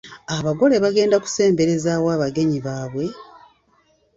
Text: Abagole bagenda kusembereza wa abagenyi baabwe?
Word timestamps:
Abagole 0.35 0.75
bagenda 0.83 1.15
kusembereza 1.23 1.91
wa 2.05 2.13
abagenyi 2.17 2.59
baabwe? 2.65 3.05